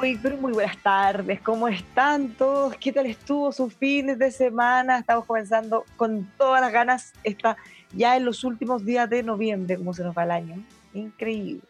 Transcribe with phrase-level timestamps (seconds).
[0.00, 1.42] muy buenas tardes.
[1.42, 2.74] ¿Cómo están todos?
[2.76, 4.98] ¿Qué tal estuvo su fin de semana?
[4.98, 7.12] Estamos comenzando con todas las ganas.
[7.22, 7.58] Está
[7.92, 10.64] ya en los últimos días de noviembre, como se nos va el año.
[10.94, 11.60] Increíble.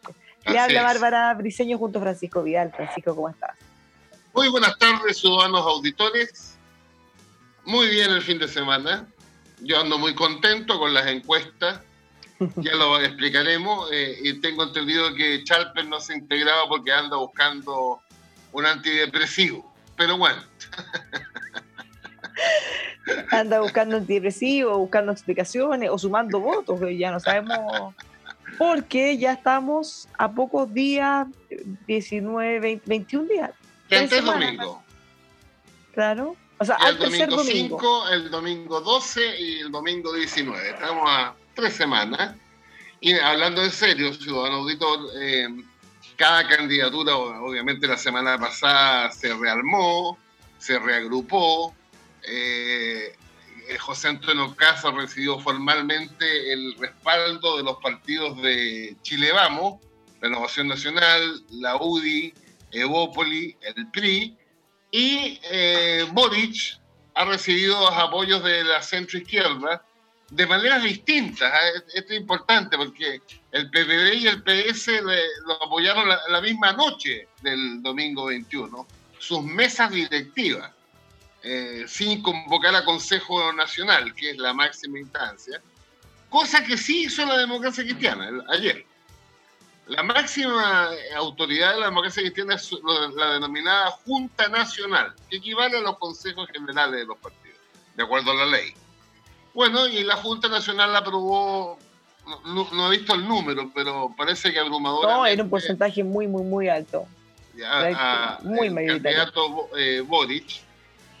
[0.45, 2.71] Le habla Bárbara Briseño junto a Francisco Vidal.
[2.71, 3.57] Francisco, ¿cómo estás?
[4.33, 6.57] Muy buenas tardes, ciudadanos auditores.
[7.65, 9.07] Muy bien el fin de semana.
[9.59, 11.81] Yo ando muy contento con las encuestas.
[12.55, 13.91] Ya lo explicaremos.
[13.91, 18.01] Eh, y tengo entendido que Chalper no se integraba porque anda buscando
[18.51, 19.71] un antidepresivo.
[19.95, 20.41] Pero bueno.
[23.31, 27.95] Anda buscando antidepresivo, buscando explicaciones o sumando votos, que ya no sabemos.
[28.57, 31.27] Porque ya estamos a pocos días,
[31.87, 33.51] 19, 21 días.
[33.89, 34.83] El domingo.
[35.93, 36.35] Claro.
[36.57, 40.69] O sea, el domingo 5, el domingo 12 y el domingo 19.
[40.69, 42.35] Estamos a tres semanas.
[42.99, 45.47] Y hablando en serio, ciudadano auditor, eh,
[46.21, 50.19] cada candidatura, obviamente la semana pasada se rearmó,
[50.59, 51.73] se reagrupó.
[52.21, 53.17] Eh,
[53.79, 59.81] José Antonio Casa recibió formalmente el respaldo de los partidos de Chile Vamos,
[60.21, 62.35] Renovación Nacional, la UDI,
[62.69, 64.37] Evópoli, el PRI,
[64.91, 66.79] y eh, Boric
[67.15, 69.83] ha recibido los apoyos de la centro izquierda
[70.31, 71.53] de maneras distintas.
[71.53, 71.83] ¿eh?
[71.93, 73.21] Esto es importante porque
[73.51, 75.01] el PPD y el PS
[75.45, 78.87] lo apoyaron la, misma noche del domingo 21,
[79.19, 80.71] sus mesas directivas,
[81.43, 85.61] eh, sin convocar a Consejo Nacional, que es la máxima instancia,
[86.29, 88.85] cosa que sí hizo la democracia cristiana ayer.
[89.87, 92.71] La máxima autoridad de la democracia cristiana es
[93.15, 97.57] la denominada Junta Nacional, que equivale a los consejos generales de los partidos,
[97.95, 98.73] de acuerdo a la ley.
[99.53, 101.77] Bueno, y la Junta Nacional aprobó,
[102.45, 105.05] no, he visto el número, pero parece que abrumador.
[105.05, 107.05] No, era un porcentaje muy, muy, muy alto.
[107.55, 110.61] Ya, muy el candidato eh, Boric.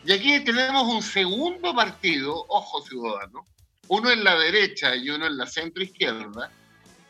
[0.05, 3.45] Y aquí tenemos un segundo partido, ojo ciudadano,
[3.89, 6.49] uno en la derecha y uno en la centro izquierda,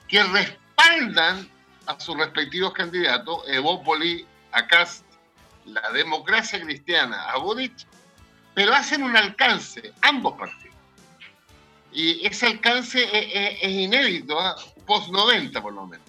[0.07, 1.47] que respaldan
[1.85, 5.05] a sus respectivos candidatos, Evópoli, Acast,
[5.65, 7.87] la democracia cristiana, a Boric,
[8.53, 10.70] pero hacen un alcance, ambos partidos
[11.93, 14.55] y ese alcance es, inédito, ¿ah?
[14.85, 16.05] post-90 por lo menos.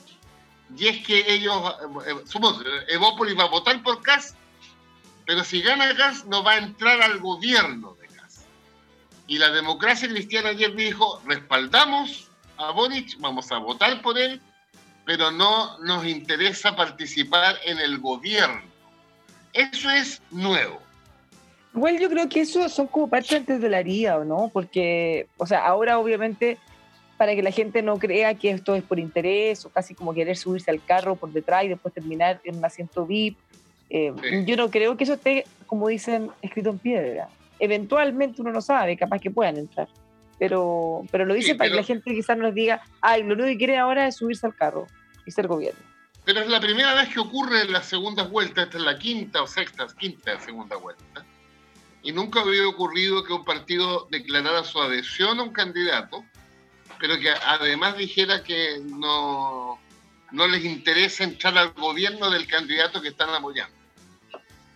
[0.76, 1.74] Y es que ellos,
[2.06, 4.36] eh, somos, Evópolis va a votar por CAS,
[5.26, 8.46] pero si gana CAS no va a entrar al gobierno de CAS.
[9.26, 14.40] Y la democracia cristiana ayer dijo, respaldamos a Boric, vamos a votar por él,
[15.04, 18.62] pero no nos interesa participar en el gobierno.
[19.52, 20.80] Eso es nuevo.
[21.74, 24.50] Igual yo creo que eso son como parte antes de la herida, ¿o no?
[24.52, 26.58] Porque, o sea, ahora obviamente
[27.16, 30.36] para que la gente no crea que esto es por interés o casi como querer
[30.36, 33.38] subirse al carro por detrás y después terminar en un asiento VIP.
[33.90, 34.12] Eh,
[34.44, 37.28] yo no creo que eso esté, como dicen, escrito en piedra.
[37.58, 39.88] Eventualmente uno no sabe, capaz que puedan entrar.
[40.38, 43.56] Pero, pero lo dicen para que la gente quizás nos diga, ay, lo único que
[43.56, 44.88] quiere ahora es subirse al carro
[45.24, 45.80] y ser gobierno.
[46.24, 49.42] Pero es la primera vez que ocurre en las segundas vueltas, esta es la quinta
[49.42, 51.24] o sexta, quinta segunda vuelta
[52.02, 56.24] y nunca había ocurrido que un partido declarara su adhesión a un candidato,
[56.98, 59.80] pero que además dijera que no,
[60.32, 63.74] no les interesa entrar al gobierno del candidato que están apoyando.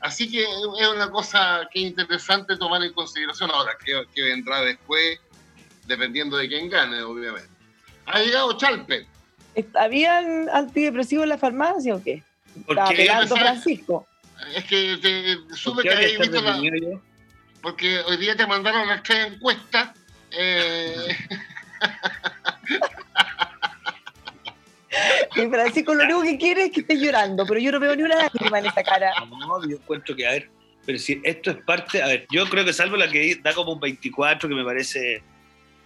[0.01, 5.19] Así que es una cosa que es interesante tomar en consideración ahora, que, vendrá después,
[5.87, 7.51] dependiendo de quién gane, obviamente.
[8.07, 9.07] Ha llegado Chalper,
[9.75, 12.23] ¿Habían antidepresivos en la farmacia o qué?
[12.69, 14.07] Estaba pegando Francisco.
[14.55, 16.61] Es que te, supe que había visto la...
[17.63, 19.91] Porque hoy día te mandaron las tres encuestas.
[20.31, 21.17] Eh...
[25.37, 28.03] y Francisco lo único que quiere es que esté llorando, pero yo no veo ni
[28.03, 29.13] una lágrima en esa cara.
[29.29, 30.51] No, yo encuentro que, a ver,
[30.85, 33.73] pero si esto es parte, a ver, yo creo que salvo la que da como
[33.73, 35.23] un 24, que me parece,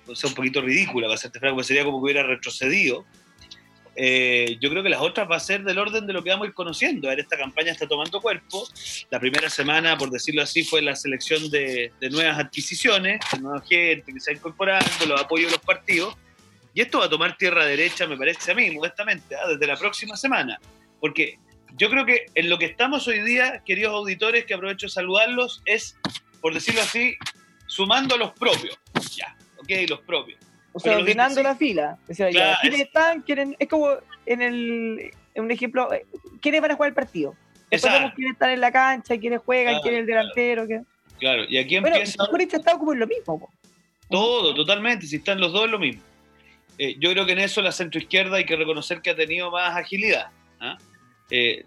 [0.07, 3.05] o sea, un poquito ridícula, para serte franco, sería como que hubiera retrocedido.
[3.97, 6.47] Eh, yo creo que las otras va a ser del orden de lo que vamos
[6.47, 7.09] a ir conociendo.
[7.09, 8.67] A ver, esta campaña está tomando cuerpo.
[9.11, 14.13] La primera semana, por decirlo así, fue la selección de, nuevas adquisiciones, de nueva gente
[14.13, 16.15] que se ha incorporando, los apoyos de los partidos.
[16.73, 19.49] Y esto va a tomar tierra derecha, me parece a mí, modestamente, ¿ah?
[19.49, 20.61] desde la próxima semana.
[21.01, 21.39] Porque
[21.77, 25.63] yo creo que en lo que estamos hoy día, queridos auditores, que aprovecho de saludarlos,
[25.65, 25.97] es,
[26.41, 27.17] por decirlo así,
[27.67, 28.79] sumando a los propios.
[29.17, 30.39] Ya, ok, los propios.
[30.73, 31.99] O sea, ordenando la fila.
[32.09, 32.29] O sea,
[32.61, 33.23] ¿quiénes están?
[33.23, 33.91] Quieren, es como
[34.27, 36.07] en, el, en un ejemplo, eh,
[36.41, 37.35] ¿quiénes van a jugar el partido?
[37.71, 40.67] Después vemos quiénes están en la cancha, quiénes juegan, quién es el delantero.
[41.19, 42.25] Claro, y aquí empieza...
[42.31, 43.51] Bueno, ha estado como en lo mismo.
[44.09, 46.03] Todo, totalmente, si están los dos es lo mismo.
[46.79, 49.77] Eh, yo creo que en eso la centroizquierda hay que reconocer que ha tenido más
[49.77, 50.31] agilidad.
[50.61, 50.79] ¿ah?
[51.31, 51.65] Eh,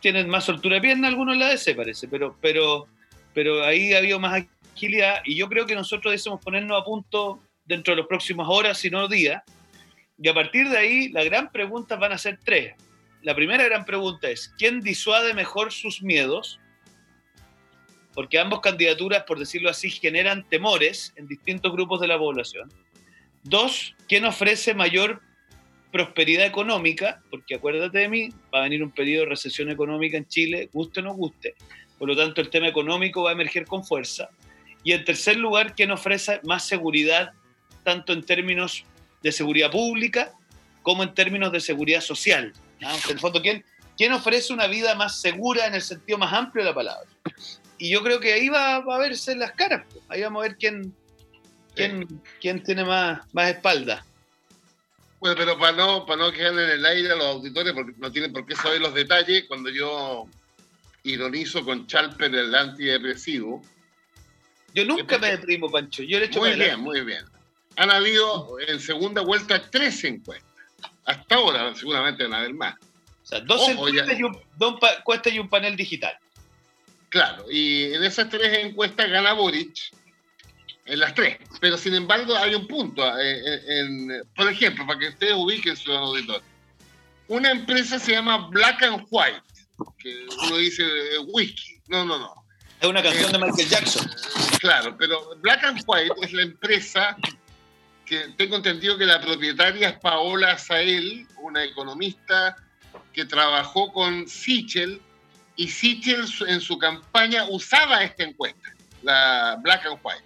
[0.00, 2.86] tienen más soltura de pierna algunos en la DC, parece, pero, pero,
[3.34, 4.44] pero ahí ha habido más
[4.74, 8.78] agilidad y yo creo que nosotros debemos ponernos a punto dentro de las próximas horas,
[8.78, 9.42] si no días.
[10.18, 12.74] Y a partir de ahí, la gran pregunta van a ser tres.
[13.22, 16.60] La primera gran pregunta es, ¿quién disuade mejor sus miedos?
[18.14, 22.72] Porque ambas candidaturas, por decirlo así, generan temores en distintos grupos de la población.
[23.42, 25.20] Dos, ¿quién ofrece mayor
[25.92, 27.22] prosperidad económica?
[27.30, 31.00] Porque acuérdate de mí, va a venir un periodo de recesión económica en Chile, guste
[31.00, 31.54] o no guste.
[31.98, 34.28] Por lo tanto, el tema económico va a emerger con fuerza.
[34.82, 37.32] Y en tercer lugar, ¿quién ofrece más seguridad
[37.86, 38.84] tanto en términos
[39.22, 40.32] de seguridad pública
[40.82, 42.52] como en términos de seguridad social.
[42.80, 43.64] En el fondo, ¿quién,
[43.96, 47.08] ¿quién ofrece una vida más segura en el sentido más amplio de la palabra?
[47.78, 49.86] Y yo creo que ahí va, a verse las caras.
[50.08, 50.92] Ahí vamos a ver quién,
[51.76, 54.04] quién, quién tiene más, más espalda.
[55.20, 58.10] Bueno, pero para no, para no quedar en el aire a los auditores, porque no
[58.10, 60.24] tienen por qué saber los detalles, cuando yo
[61.04, 63.62] ironizo con Chalper el antidepresivo.
[64.74, 66.02] Yo nunca me deprimo, Pancho.
[66.02, 67.35] Yo le muy bien, muy bien
[67.76, 70.50] han habido en segunda vuelta tres encuestas.
[71.04, 72.74] Hasta ahora seguramente van a haber más.
[72.74, 74.38] O sea, dos encuestas y un,
[75.24, 76.16] y un panel digital.
[77.08, 79.92] Claro, y en esas tres encuestas gana Boric,
[80.86, 81.38] en las tres.
[81.60, 83.02] Pero sin embargo hay un punto.
[83.18, 86.42] Eh, por ejemplo, para que ustedes ubiquen su auditor.
[87.28, 89.42] Una empresa se llama Black and White,
[89.98, 91.80] que uno dice eh, whisky.
[91.88, 92.34] No, no, no.
[92.80, 94.10] Es una canción de Michael Jackson.
[94.60, 97.16] Claro, pero Black and White es la empresa
[98.06, 102.56] que tengo entendido que la propietaria es Paola Sael, una economista
[103.12, 105.00] que trabajó con Sichel
[105.56, 110.24] y Sichel en su campaña usaba esta encuesta, la Black and White.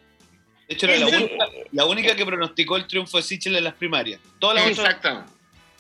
[0.68, 0.98] De hecho, era
[1.72, 4.20] la única, que pronosticó el triunfo de Sichel en las primarias.
[4.68, 5.32] Exactamente.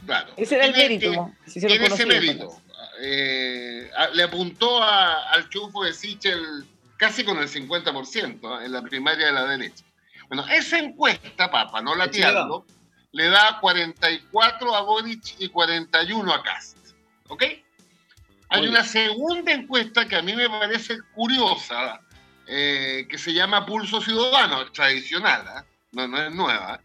[0.04, 0.32] Claro.
[0.36, 1.30] Ese era el mérito.
[1.54, 2.60] En ese mérito.
[3.02, 6.64] Eh, le apuntó al triunfo de Sichel
[6.96, 9.84] casi con el 50% en la primaria de la derecha.
[10.30, 12.64] Bueno, esa encuesta, papá, no la tiendo,
[13.10, 16.76] le da 44 a Boric y 41 a Cast.
[17.26, 17.42] ¿Ok?
[18.50, 22.00] Hay una segunda encuesta que a mí me parece curiosa,
[22.46, 25.68] eh, que se llama Pulso Ciudadano, tradicional, ¿eh?
[25.90, 26.80] no, no es nueva,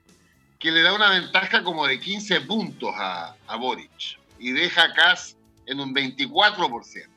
[0.57, 4.93] que le da una ventaja como de 15 puntos a, a Boric y deja a
[4.95, 5.37] Cast
[5.67, 7.14] en un 24%.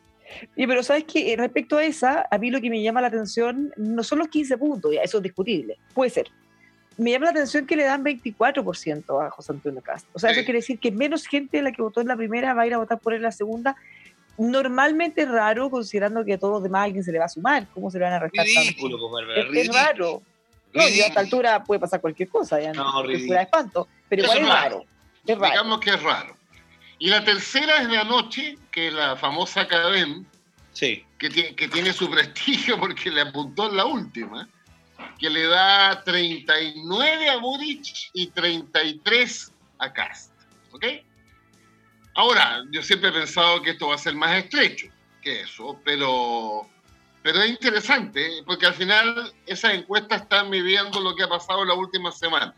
[0.56, 3.08] Y pero sabes que eh, respecto a esa, a mí lo que me llama la
[3.08, 6.28] atención no son los 15 puntos, ya, eso es discutible, puede ser.
[6.96, 10.10] Me llama la atención que le dan 24% a José Antonio Castro.
[10.14, 12.54] O sea, eso quiere decir que menos gente de la que votó en la primera
[12.54, 13.76] va a ir a votar por él en la segunda.
[14.36, 17.68] Normalmente es raro, considerando que a todos los demás alguien se le va a sumar.
[17.72, 18.98] ¿Cómo se le van a restar ridículo,
[19.52, 20.22] es, raro.
[20.74, 23.86] No, y a esta altura puede pasar cualquier cosa, ya no, no fuera espanto.
[24.08, 24.84] Pero igual es raro.
[25.24, 25.52] Es raro.
[25.52, 26.36] Digamos que es raro.
[26.98, 30.24] Y la tercera es de anoche, que es la famosa Cadem,
[30.80, 34.48] que, tiene, que tiene su prestigio porque le apuntó en la última,
[35.18, 40.32] que le da 39 a Boric y 33 a Cast.
[40.72, 40.84] ¿Ok?
[42.14, 44.88] Ahora, yo siempre he pensado que esto va a ser más estrecho
[45.22, 46.68] que eso, pero,
[47.22, 51.68] pero es interesante porque al final esas encuestas están midiendo lo que ha pasado en
[51.68, 52.54] la última semana.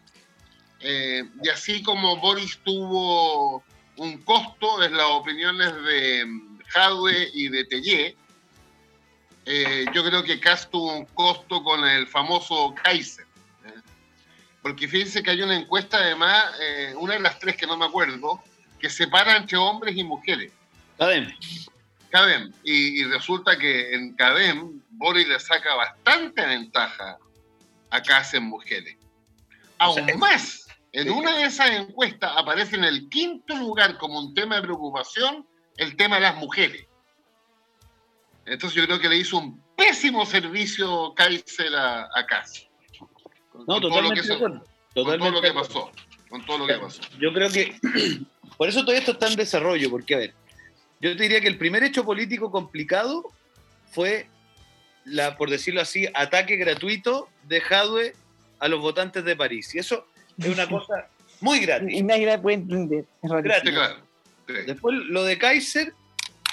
[0.81, 3.63] Eh, y así como Boris tuvo
[3.97, 8.17] un costo, es las opiniones de Jadwe y de Tellé.
[9.47, 13.27] Eh, yo creo que Cast tuvo un costo con el famoso Kaiser.
[13.67, 13.81] ¿eh?
[14.63, 17.87] Porque fíjense que hay una encuesta, además, eh, una de las tres que no me
[17.87, 18.43] acuerdo,
[18.79, 20.53] que separa entre hombres y mujeres.
[20.99, 21.33] CADEM.
[22.11, 22.53] CADEM.
[22.65, 27.19] Y, resulta que en CADEM Boris le saca bastante ventaja
[27.91, 28.97] a casa en mujeres.
[29.79, 34.57] Aún más, en una de esas encuestas aparece en el quinto lugar como un tema
[34.57, 35.47] de preocupación
[35.81, 36.87] el tema de las mujeres.
[38.45, 42.61] Entonces yo creo que le hizo un pésimo servicio Kaiser a, a Casa.
[43.67, 44.23] no, totalmente
[44.93, 45.91] todo lo que pasó.
[46.29, 47.01] Con todo lo que pasó.
[47.19, 47.75] Yo creo que
[48.59, 50.35] por eso todo esto está en desarrollo, porque a ver,
[51.01, 53.25] yo te diría que el primer hecho político complicado
[53.91, 54.29] fue
[55.07, 58.13] la, por decirlo así, ataque gratuito de Jadwe
[58.59, 59.75] a los votantes de París.
[59.75, 60.07] Y eso
[60.37, 61.09] es una cosa
[61.41, 61.89] muy gratis.
[61.91, 63.07] Y nadie puede entender.
[63.23, 63.73] Gratis.
[64.67, 65.93] Después lo de Kaiser,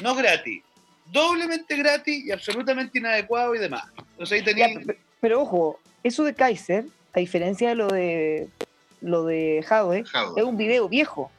[0.01, 0.63] no gratis.
[1.12, 3.86] Doblemente gratis y absolutamente inadecuado y demás.
[3.98, 4.68] Entonces ahí tenía...
[5.22, 8.50] pero, ojo, eso de Kaiser, a diferencia de lo de
[9.01, 10.04] lo de Jadwe,
[10.36, 11.32] es un video viejo.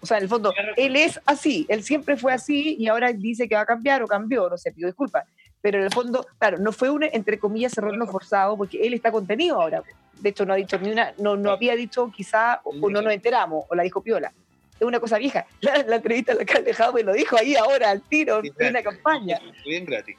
[0.00, 3.48] O sea, en el fondo, él es así, él siempre fue así y ahora dice
[3.48, 5.26] que va a cambiar o cambió, no sé, pido disculpas.
[5.60, 8.94] Pero en el fondo, claro, no fue un, entre comillas, error no forzado, porque él
[8.94, 9.82] está contenido ahora.
[10.18, 13.12] De hecho, no ha dicho ni una, no, no había dicho quizá, o, no nos
[13.12, 14.32] enteramos, o la dijo Piola.
[14.80, 15.46] Es una cosa vieja.
[15.60, 19.38] La, entrevista al alcalde Jadwe lo dijo ahí ahora, al tiro, en una campaña.
[19.64, 20.16] Bien gratis.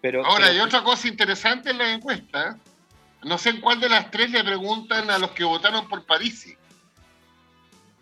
[0.00, 2.56] Pero, ahora, hay otra cosa interesante en la encuesta.
[3.24, 6.56] No sé en cuál de las tres le preguntan a los que votaron por París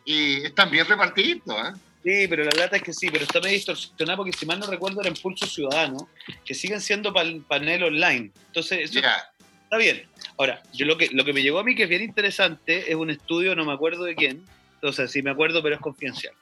[0.04, 1.72] y están bien repartiditos, ¿eh?
[2.04, 4.66] Sí, pero la lata es que sí, pero está medio distorsionado porque si mal no
[4.66, 6.10] recuerdo era Impulso Ciudadano,
[6.44, 8.30] que siguen siendo panel online.
[8.48, 10.06] Entonces, eso está bien.
[10.36, 12.94] Ahora, yo lo que, lo que me llegó a mí que es bien interesante es
[12.94, 14.44] un estudio, no me acuerdo de quién,
[14.84, 16.34] entonces sí me acuerdo, pero es confidencial.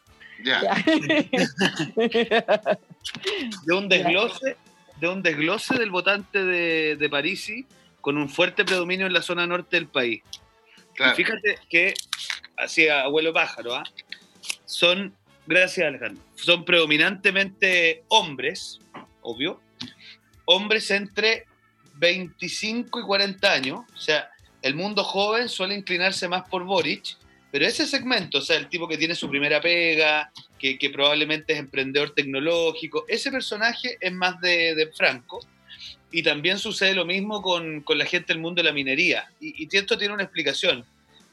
[0.43, 0.61] Ya.
[3.67, 4.57] de un desglose,
[5.01, 7.65] de un desglose del votante de, de Parisi
[8.01, 10.25] con un fuerte predominio en la zona norte del país.
[11.15, 11.95] fíjate que
[12.57, 13.85] así abuelo pájaro, ¿ah?
[14.65, 15.15] son,
[15.47, 18.81] gracias Alejandro, son predominantemente hombres,
[19.21, 19.61] obvio,
[20.47, 21.47] hombres entre
[21.95, 24.29] 25 y 40 años, o sea,
[24.63, 27.22] el mundo joven suele inclinarse más por Boric,
[27.53, 31.59] pero ese segmento, o sea, el tipo que tiene su primera pega, que, probablemente es
[31.59, 35.39] emprendedor tecnológico, ese personaje es más de, Franco,
[36.11, 39.99] y también sucede lo mismo con, la gente del mundo de la minería, y, esto
[39.99, 40.87] tiene una explicación.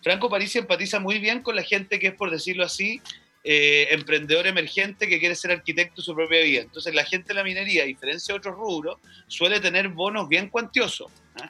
[0.03, 3.01] Franco París empatiza muy bien con la gente que es, por decirlo así,
[3.45, 6.61] eh, emprendedor emergente que quiere ser arquitecto de su propia vida.
[6.63, 8.97] Entonces, la gente de la minería, a diferencia de otros rubros,
[9.27, 11.09] suele tener bonos bien cuantiosos.
[11.41, 11.49] ¿ah?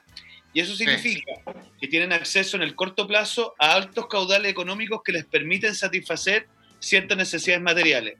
[0.59, 1.31] Y eso significa
[1.79, 6.49] que tienen acceso en el corto plazo a altos caudales económicos que les permiten satisfacer
[6.79, 8.15] ciertas necesidades materiales.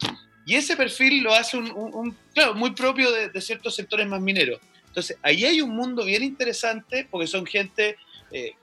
[0.46, 4.62] Y ese perfil lo hace un, claro, muy propio de, ciertos sectores más mineros.
[4.88, 7.98] Entonces, ahí hay un mundo bien interesante porque son gente
[8.31, 8.53] eh,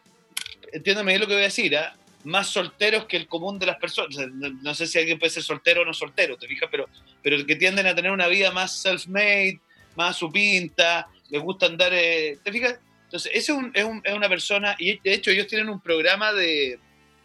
[0.72, 1.94] entiéndame lo que voy a decir, ¿ah?
[2.24, 4.16] más solteros que el común de las personas.
[4.32, 6.70] no, sé si alguien puede ser soltero o no soltero, ¿te fijas?
[6.70, 6.88] Pero,
[7.22, 9.60] pero que tienden a tener una vida más self-made,
[9.96, 12.80] más su pinta, les gusta andar, eh, ¿te fijas?
[13.16, 16.78] Entonces, ese es, es, una persona, y de hecho ellos tienen un programa de,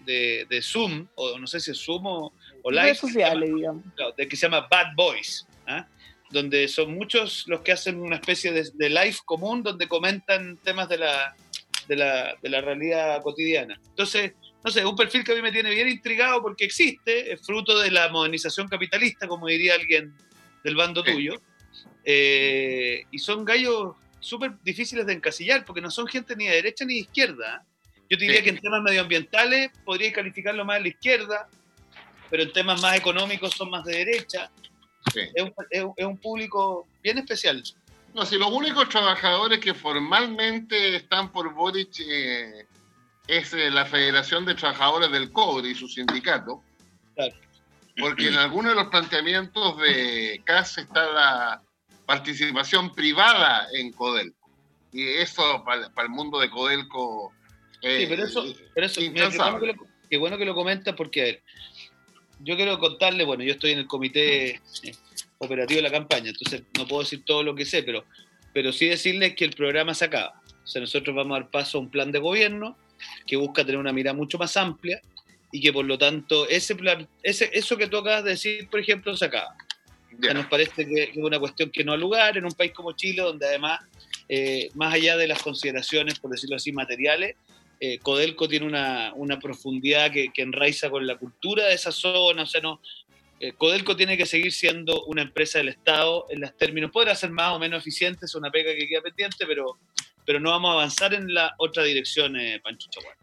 [0.05, 2.31] de, Zoom, o no sé si es Zoom o,
[2.71, 3.83] Live, sociales, digamos.
[4.15, 5.85] De, que se llama Bad Boys, ¿ah?
[6.29, 10.87] donde son muchos los que hacen una especie de, de live común donde comentan temas
[10.87, 11.35] de la,
[11.89, 13.77] de la, de la realidad cotidiana.
[13.89, 14.31] Entonces,
[14.63, 17.77] no sé, un perfil que a mí me tiene bien intrigado porque existe, es fruto
[17.77, 20.13] de la modernización capitalista, como diría alguien
[20.63, 21.41] del bando tuyo,
[22.05, 26.85] eh, y son gallos súper difíciles de encasillar porque no son gente ni de derecha
[26.85, 27.65] ni de izquierda.
[28.09, 31.49] Yo diría que en temas medioambientales podría calificarlo más de la izquierda,
[32.29, 34.49] pero en temas más económicos son más de derecha.
[35.15, 37.63] Es, un, es, un, público bien especial.
[38.13, 42.65] No, si los únicos trabajadores que formalmente están por Boric eh,
[43.27, 46.61] es eh, la Federación de Trabajadores del Cobre y su sindicato.
[47.97, 51.63] Porque en algunos de los planteamientos de CAS está la
[52.05, 54.49] participación privada en Codelco.
[54.91, 57.33] Y eso para, el mundo de Codelco.
[57.81, 59.01] Eh, sí, pero eso, pero eso
[60.09, 61.41] qué, bueno que lo, comenta porque,
[62.39, 64.61] yo quiero contarle, bueno, yo estoy en el comité
[65.37, 68.05] operativo de la campaña, entonces no puedo decir todo lo que sé, pero,
[68.53, 70.41] pero sí decirles que el programa se acaba.
[70.63, 72.77] O sea, nosotros vamos a dar paso a un plan de gobierno
[73.25, 75.01] que busca tener una mirada mucho más amplia
[75.51, 78.79] y que por lo tanto ese plan, ese, eso que tú acabas de decir, por
[78.79, 79.55] ejemplo, se acaba.
[80.33, 83.21] Nos parece que es una cuestión que no ha lugar en un país como Chile,
[83.21, 83.79] donde además,
[84.29, 87.35] eh, más allá de las consideraciones, por decirlo así, materiales,
[87.79, 92.43] eh, Codelco tiene una, una profundidad que, que, enraiza con la cultura de esa zona,
[92.43, 92.79] o sea, no,
[93.43, 97.31] eh, Codelco tiene que seguir siendo una empresa del Estado en los términos, podrá ser
[97.31, 99.79] más o menos eficiente, es una pega que queda pendiente, pero,
[100.27, 103.15] pero no vamos a avanzar en la otra dirección, eh, Pancho Chaguán.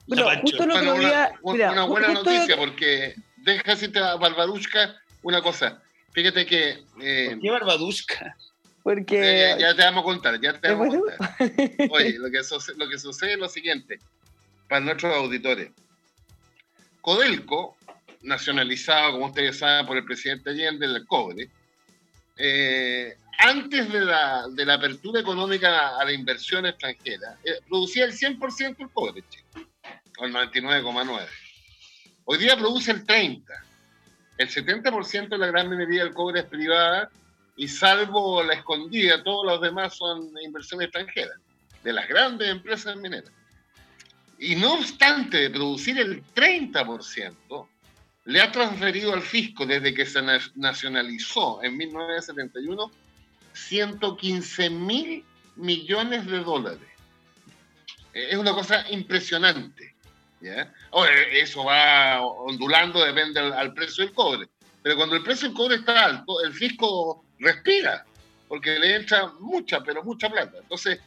[1.43, 5.81] una, buena noticia porque deja decirte a Barbarushka una cosa.
[6.19, 6.83] Fíjate que.
[7.01, 8.37] Eh, qué Barbarushka?
[8.83, 9.55] Porque.
[9.57, 11.91] Ya, te vamos a contar, ya te vamos a contar.
[11.93, 12.41] Oye, lo que,
[12.77, 14.01] lo que sucede es lo siguiente,
[14.69, 15.71] para nuestros auditores.
[17.01, 17.77] Codelco,
[18.23, 21.51] nacionalizado, como ustedes saben, por el presidente Allende, el cobre,
[22.37, 28.13] eh, antes de la, de la, apertura económica a la inversión extranjera, eh, producía el
[28.13, 29.23] 100% del cobre,
[30.19, 31.29] o el 99,9%.
[32.25, 33.68] Hoy día produce el 30%.
[34.39, 37.11] El 70% de la gran minería del cobre es privada
[37.57, 41.37] y salvo la escondida, todos los demás son inversiones extranjeras,
[41.83, 43.33] de las grandes empresas mineras.
[44.39, 47.69] Y no obstante de producir el 30%,
[48.27, 50.23] le ha transferido al fisco desde que se
[50.55, 52.91] nacionalizó en 1971
[53.55, 55.25] 115 mil
[55.57, 56.89] millones de dólares.
[58.13, 59.88] Es una cosa impresionante.
[60.41, 60.73] ¿Ya?
[61.33, 64.49] eso va ondulando, depende al, precio del cobre.
[64.83, 68.05] Pero cuando el precio del cobre está alto, el fisco respira,
[68.49, 70.59] porque le entra mucha, pero mucha plata.
[70.59, 71.01] Entonces,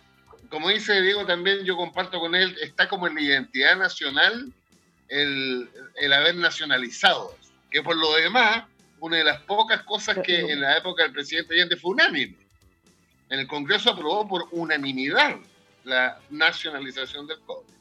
[0.50, 4.52] como dice Diego también, yo comparto con él, está como en la identidad nacional
[5.08, 7.36] el, el haber nacionalizado,
[7.70, 8.66] que por lo demás,
[9.00, 12.38] una de las pocas cosas que en la época del presidente Allende fue unánime.
[13.30, 15.38] En el Congreso aprobó por unanimidad
[15.86, 17.81] la nacionalización del cobre.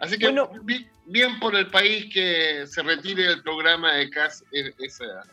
[0.00, 0.34] Así que
[1.06, 4.44] bien por el país que se retire del programa de CAS
[4.88, 5.24] SA.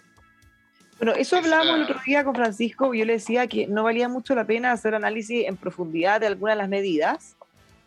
[0.97, 4.33] Bueno, eso hablamos el otro día con Francisco, yo le decía que no valía mucho
[4.33, 7.35] la pena hacer análisis en profundidad de algunas de las medidas,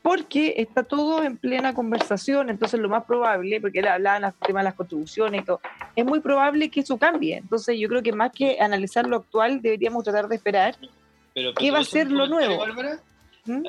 [0.02, 4.32] porque está todo en plena conversación, entonces lo más probable, porque él hablaba en el
[4.46, 5.60] tema de las contribuciones y todo,
[5.96, 7.38] es muy probable que eso cambie.
[7.38, 10.76] Entonces yo creo que más que analizar lo actual, deberíamos tratar de esperar
[11.56, 12.64] qué va a ser lo nuevo.
[13.46, 13.62] ¿Mm?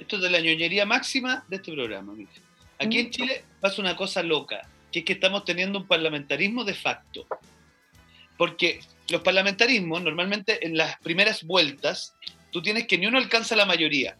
[0.00, 2.14] Esto es de la ñoñería máxima de este programa.
[2.78, 3.10] Aquí en ¿Mm?
[3.10, 7.26] Chile pasa una cosa loca, que es que estamos teniendo un parlamentarismo de facto.
[8.36, 12.14] Porque los parlamentarismos, normalmente en las primeras vueltas,
[12.50, 14.16] tú tienes que ni uno alcanza la mayoría.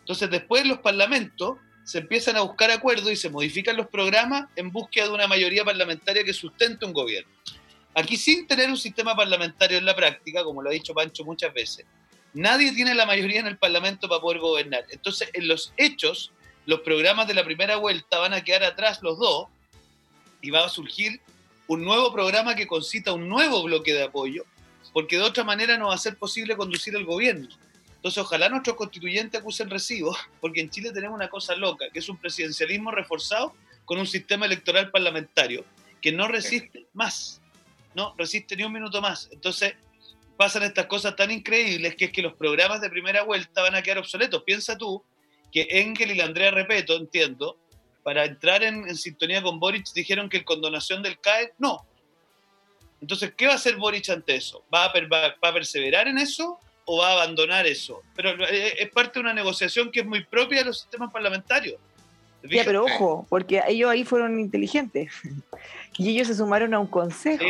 [0.00, 4.70] Entonces, después los parlamentos se empiezan a buscar acuerdos y se modifican los programas en
[4.70, 7.30] búsqueda de una mayoría parlamentaria que sustente un gobierno.
[7.94, 11.52] Aquí, sin tener un sistema parlamentario en la práctica, como lo ha dicho Pancho muchas
[11.52, 11.86] veces,
[12.34, 14.84] nadie tiene la mayoría en el Parlamento para poder gobernar.
[14.90, 16.32] Entonces, en los hechos,
[16.68, 19.46] los programas de la primera vuelta van a quedar atrás los dos
[20.42, 21.18] y va a surgir
[21.66, 24.44] un nuevo programa que concita un nuevo bloque de apoyo,
[24.92, 27.48] porque de otra manera no va a ser posible conducir el gobierno.
[27.96, 32.08] Entonces, ojalá nuestros constituyentes acusen recibo, porque en Chile tenemos una cosa loca, que es
[32.10, 33.54] un presidencialismo reforzado
[33.86, 35.64] con un sistema electoral parlamentario
[36.02, 37.40] que no resiste más,
[37.94, 39.30] no resiste ni un minuto más.
[39.32, 39.72] Entonces,
[40.36, 43.80] pasan estas cosas tan increíbles que es que los programas de primera vuelta van a
[43.80, 44.42] quedar obsoletos.
[44.42, 45.02] Piensa tú
[45.52, 47.56] que Engel y la Andrea Repeto, entiendo,
[48.02, 51.86] para entrar en, sintonía con Boric dijeron que el condonación del CAE, no.
[53.00, 54.64] Entonces, ¿qué va a hacer Boric ante eso?
[54.72, 58.02] ¿Va a, va, a perseverar en eso o va a abandonar eso?
[58.16, 61.76] Pero eh, es parte de una negociación que es muy propia de los sistemas parlamentarios.
[62.44, 65.10] Ya, pero ojo, porque ellos ahí fueron inteligentes
[65.98, 67.44] y ellos se sumaron a un consejo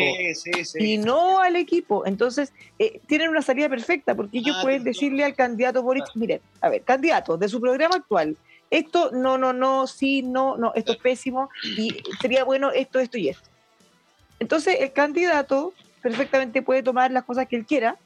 [0.79, 2.07] y no al equipo.
[2.07, 6.41] Entonces, eh, tienen una salida perfecta porque ellos ah, pueden decirle al candidato Boric, miren,
[6.63, 8.37] a ver, candidato de su programa actual,
[8.71, 13.19] esto no, no, no, sí, no, no, esto es pésimo y sería bueno esto, esto
[13.19, 13.49] y esto.
[14.41, 17.97] Entonces el candidato perfectamente puede tomar las cosas que él quiera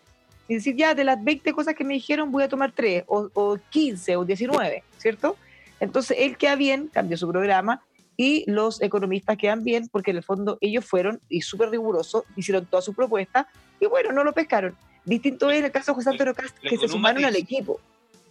[0.49, 3.31] y decir, ya, de las 20 cosas que me dijeron voy a tomar 3 o,
[3.33, 5.37] o 15 o 19, ¿cierto?
[5.79, 7.83] Entonces él queda bien, cambió su programa
[8.17, 12.67] y los economistas quedan bien porque en el fondo ellos fueron y súper rigurosos, hicieron
[12.67, 13.49] toda su propuesta
[13.81, 14.77] y bueno, no lo pescaron.
[15.05, 17.81] Distinto es el caso de José Antonio Cast, que se sumaron al equipo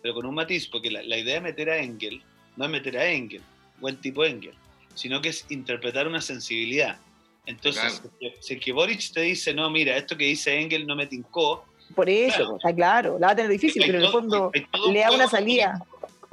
[0.02, 2.22] pero con un matiz, porque la, idea de meter a Engel
[2.58, 3.41] no es meter a Engel,
[3.80, 4.54] buen tipo Engel,
[4.96, 6.98] sino que es interpretar una sensibilidad.
[7.46, 8.02] Entonces,
[8.39, 11.65] si el que Boric te dice, no, mira, esto que dice Engel no me tincó.
[11.96, 14.52] Por eso, está claro, la va a tener difícil, pero en el fondo
[14.91, 15.84] le da una salida.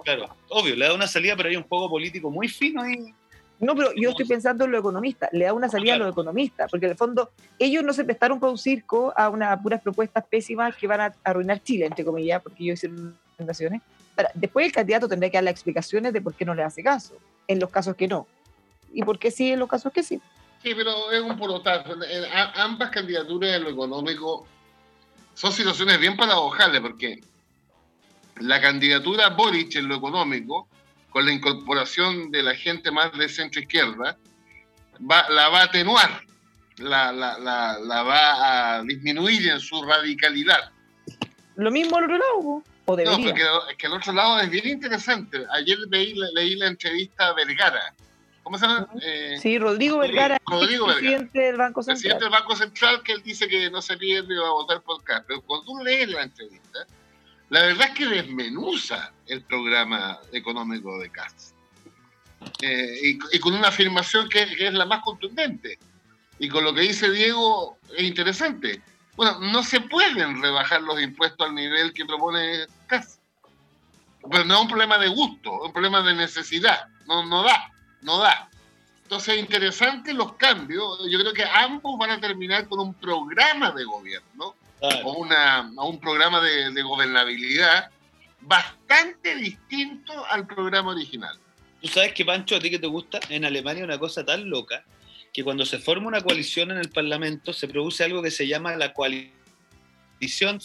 [0.04, 3.12] Claro, obvio, le da una salida, pero hay un juego político muy fino ahí.
[3.60, 6.70] No, pero yo estoy pensando en lo economista, le da una salida a los economistas,
[6.70, 10.24] porque en el fondo ellos no se prestaron para un circo a unas puras propuestas
[10.26, 13.16] pésimas que van a arruinar Chile, entre comillas, porque ellos hicieron
[14.34, 17.16] después el candidato tendrá que dar las explicaciones de por qué no le hace caso,
[17.46, 18.26] en los casos que no.
[18.92, 20.20] Y por qué sí en los casos que sí.
[20.62, 21.94] Sí, pero es un porotazo.
[22.54, 24.46] Ambas candidaturas en lo económico
[25.34, 27.20] son situaciones bien paradojales, porque
[28.40, 30.68] la candidatura Boric en lo económico,
[31.10, 34.16] con la incorporación de la gente más de centro izquierda,
[34.98, 36.22] va, la va a atenuar,
[36.78, 40.70] la, la, la, la, va a disminuir en su radicalidad.
[41.56, 42.62] Lo mismo al otro lado.
[42.86, 45.44] No, porque es que el otro lado es bien interesante.
[45.52, 47.94] Ayer leí, leí la entrevista a Vergara,
[48.48, 48.88] ¿Cómo se llama?
[49.02, 51.96] Eh, sí, Rodrigo Vergara, Rodrigo presidente del Banco Central.
[51.96, 54.80] Presidente del Banco Central, que él dice que no se pierde y va a votar
[54.80, 55.22] por CAS.
[55.28, 56.86] Pero cuando tú lees la entrevista,
[57.50, 61.54] la verdad es que desmenuza el programa económico de CAS.
[62.60, 65.78] Eh, y, con una afirmación que, es la más contundente.
[66.38, 68.82] Y con lo que dice Diego es interesante.
[69.16, 73.18] Bueno, no se pueden rebajar los impuestos al nivel que propone CAS.
[74.30, 76.86] Pero no es un problema de gusto, es un problema de necesidad.
[77.06, 78.50] No, no da, no da.
[79.04, 81.00] Entonces, interesante los cambios.
[81.10, 85.98] Yo creo que ambos van a terminar con un programa de gobierno o, una, un
[86.00, 87.90] programa de, de gobernabilidad
[88.40, 91.38] bastante distinto al programa original.
[91.80, 94.84] Tú sabes que, Pancho, a ti que te gusta, en Alemania una cosa tan loca
[95.32, 98.74] que cuando se forma una coalición en el Parlamento se produce algo que se llama
[98.76, 99.32] la coalición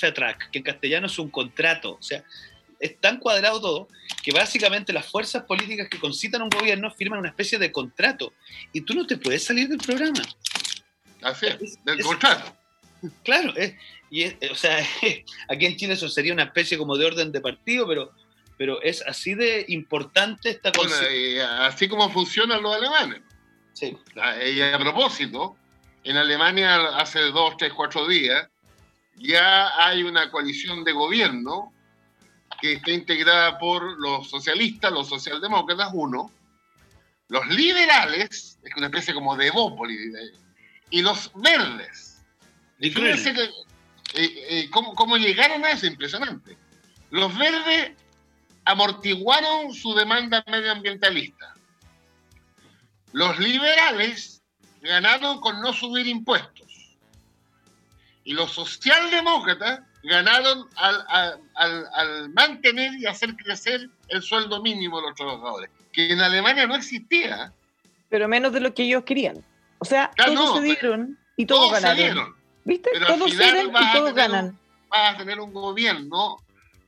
[0.02, 1.98] Vertrag, que en castellano es un contrato.
[2.00, 2.24] O sea,
[2.80, 3.88] es tan cuadrado todo
[4.24, 8.34] que básicamente las fuerzas políticas que concitan un gobierno firman una especie de contrato
[8.72, 10.22] y tú no te puedes salir del programa.
[11.22, 12.58] Así es, del contrato.
[13.24, 13.54] Claro,
[14.14, 14.78] y o sea,
[15.50, 18.12] aquí en Chile eso sería una especie como de orden de partido, pero,
[18.60, 21.04] pero es así de importante esta cosa.
[21.62, 23.24] así como funcionan los alemanes.
[23.74, 23.98] Sí.
[24.56, 25.56] Y a propósito,
[26.04, 28.48] en Alemania hace dos, tres, cuatro días
[29.16, 31.74] ya hay una coalición de gobierno
[32.62, 36.32] que está integrada por los socialistas, los socialdemócratas, uno,
[37.30, 39.98] los liberales, es una especie como de Bópoli,
[40.92, 42.22] y los verdes.
[42.80, 43.50] Fíjense que,
[44.14, 46.58] eh, eh, cómo, cómo llegaron a eso, impresionante.
[47.10, 47.92] Los verdes
[48.66, 51.54] amortiguaron su demanda medioambientalista.
[53.12, 54.42] Los liberales
[54.82, 56.98] ganaron con no subir impuestos.
[58.24, 65.70] Y los socialdemócratas ganaron al, mantener y hacer crecer el sueldo mínimo de los trabajadores,
[65.92, 67.54] que en Alemania no existía.
[68.10, 69.44] Pero menos de lo que ellos querían.
[69.80, 72.36] O sea, todos se dieron y todos, ganaron.
[72.66, 72.92] ¿Viste?
[73.06, 74.58] todos ceden y todos ganan.
[74.90, 76.38] vas a tener un gobierno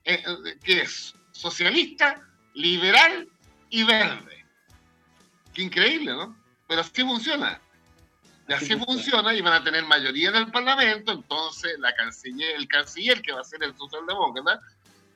[0.03, 2.21] eh, eh, que es socialista,
[2.53, 3.27] liberal
[3.69, 4.45] y verde.
[5.53, 6.35] Qué increíble, ¿no?
[6.67, 7.59] Pero así funciona.
[8.47, 12.67] Y así funciona y van a tener mayoría en el Parlamento, entonces la canciller, el
[12.67, 14.61] canciller que va a ser el socialdemócrata,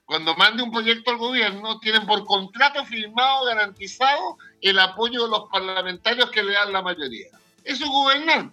[0.06, 5.48] cuando mande un proyecto al gobierno, tienen por contrato firmado, garantizado, el apoyo de los
[5.52, 7.28] parlamentarios que le dan la mayoría.
[7.64, 8.50] Eso es gobernar.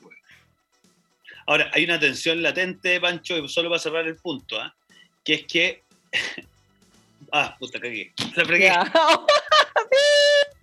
[1.47, 4.75] Ahora, hay una tensión latente, Pancho, y solo para cerrar el punto, ¿ah?
[5.25, 5.85] que es que...
[7.33, 8.13] ah, puta, cagué.
[8.35, 8.71] Se fregué.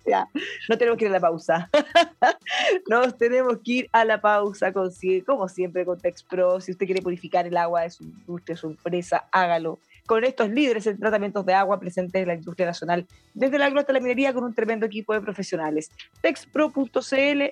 [0.06, 0.28] Ya,
[0.68, 1.70] no tenemos que ir a la pausa.
[2.88, 4.90] Nos tenemos que ir a la pausa, con,
[5.24, 6.60] como siempre, con TexPro.
[6.60, 9.78] Si usted quiere purificar el agua de su industria, su empresa, hágalo.
[10.04, 13.80] Con estos líderes en tratamientos de agua presentes en la industria nacional, desde la agro
[13.80, 15.90] hasta la minería, con un tremendo equipo de profesionales.
[16.20, 17.42] Texpro.cl,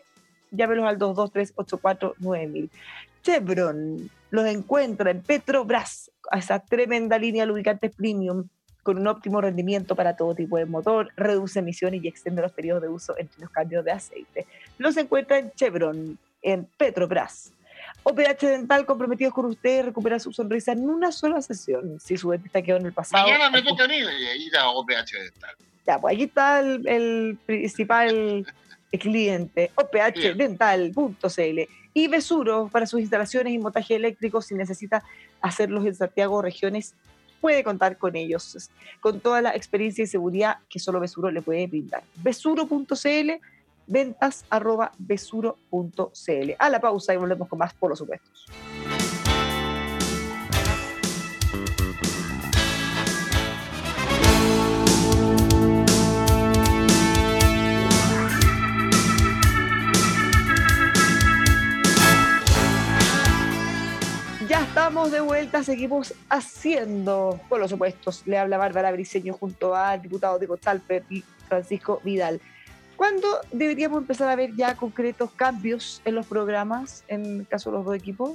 [0.51, 2.69] llámenos al 223-849000.
[3.23, 8.49] Chevron los encuentra en Petrobras, esa tremenda línea de lubricantes premium
[8.83, 12.83] con un óptimo rendimiento para todo tipo de motor, reduce emisiones y extiende los periodos
[12.83, 14.47] de uso entre los cambios de aceite.
[14.79, 17.53] Los encuentra en Chevron, en Petrobras.
[18.05, 22.01] OPH Dental comprometidos con usted recupera su sonrisa en una sola sesión.
[22.01, 23.25] Si su dentista quedó en el pasado.
[23.25, 25.55] Mañana me toca a mí ir a OPH Dental.
[25.87, 28.47] Ya, pues aquí está el, principal
[28.99, 31.61] cliente, ophdental.cl.
[31.95, 35.03] Y Besuro para sus instalaciones y montaje eléctrico si necesita
[35.41, 36.95] hacerlos en Santiago, regiones
[37.41, 41.67] puede contar con ellos, con toda la experiencia y seguridad que solo Besuro le puede
[41.67, 42.03] brindar.
[42.23, 43.31] Besuro.cl,
[43.87, 46.51] ventas arroba besuro.cl.
[46.59, 48.47] A la pausa y volvemos con más por los supuestos.
[65.65, 68.23] Seguimos haciendo, por los opuestos.
[68.27, 72.41] Le habla Bárbara Briceño junto al diputado Diego Chalper y Francisco Vidal.
[72.97, 77.77] ¿Cuándo deberíamos empezar a ver ya concretos cambios en los programas, en el caso de
[77.79, 78.33] los dos equipos?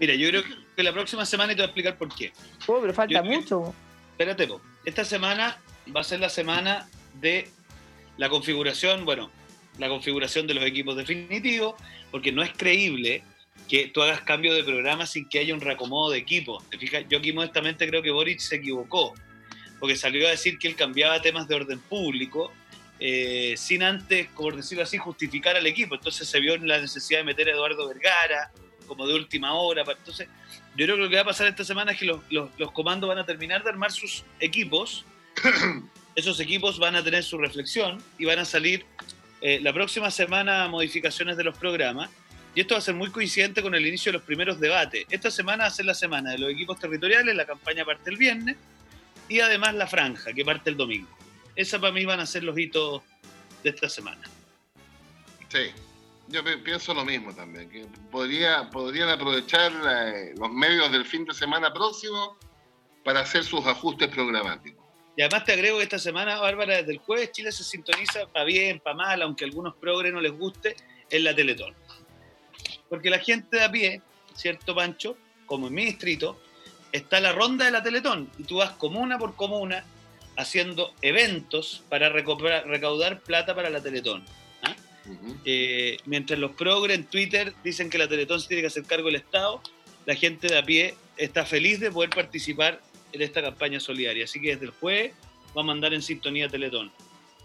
[0.00, 0.42] Mira, yo creo
[0.76, 2.32] que la próxima semana te voy a explicar por qué.
[2.66, 3.74] Oh, pero falta mucho.
[4.12, 4.48] espérate,
[4.84, 5.58] esta semana
[5.94, 6.88] va a ser la semana
[7.20, 7.48] de
[8.16, 9.30] la configuración, bueno,
[9.78, 11.74] la configuración de los equipos definitivos,
[12.10, 13.22] porque no es creíble
[13.68, 16.62] que tú hagas cambio de programa sin que haya un reacomodo de equipo.
[16.70, 17.04] ¿Te fijas?
[17.08, 19.14] Yo aquí modestamente creo que Boric se equivocó,
[19.80, 22.52] porque salió a decir que él cambiaba temas de orden público
[23.00, 25.94] eh, sin antes, por decirlo así, justificar al equipo.
[25.94, 28.50] Entonces se vio la necesidad de meter a Eduardo Vergara
[28.86, 29.82] como de última hora.
[29.86, 30.28] Entonces,
[30.76, 32.70] yo creo que lo que va a pasar esta semana es que los, los, los
[32.72, 35.04] comandos van a terminar de armar sus equipos
[36.14, 38.86] esos equipos van a tener su reflexión y van a salir
[39.40, 42.10] eh, la próxima semana modificaciones de los programas.
[42.54, 45.04] Y esto va a ser muy coincidente con el inicio de los primeros debates.
[45.10, 48.16] Esta semana va a ser la semana de los equipos territoriales, la campaña parte el
[48.16, 48.56] viernes
[49.28, 51.08] y además la franja, que parte el domingo.
[51.56, 53.02] Esas para mí van a ser los hitos
[53.62, 54.22] de esta semana.
[55.48, 55.70] Sí,
[56.28, 61.34] yo pienso lo mismo también, que podría, podrían aprovechar eh, los medios del fin de
[61.34, 62.36] semana próximo
[63.04, 64.84] para hacer sus ajustes programáticos.
[65.16, 68.44] Y además te agrego que esta semana, Bárbara, desde el jueves Chile se sintoniza para
[68.44, 70.74] bien, para mal, aunque a algunos progres no les guste,
[71.10, 71.74] en la Teletón.
[72.94, 74.02] Porque la gente de a pie,
[74.36, 75.16] ¿cierto, Pancho?
[75.46, 76.40] Como en mi distrito,
[76.92, 79.84] está la ronda de la Teletón y tú vas comuna por comuna
[80.36, 84.24] haciendo eventos para recaudar plata para la Teletón.
[84.62, 84.76] ¿ah?
[85.44, 89.06] Eh, mientras los progres en Twitter dicen que la Teletón se tiene que hacer cargo
[89.06, 89.60] del Estado,
[90.06, 92.80] la gente de a pie está feliz de poder participar
[93.12, 94.22] en esta campaña solidaria.
[94.22, 95.14] Así que desde el jueves
[95.56, 96.92] va a mandar en sintonía Teletón.